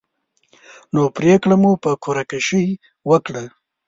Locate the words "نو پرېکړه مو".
0.93-1.71